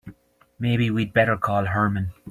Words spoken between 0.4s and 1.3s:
Maybe we'd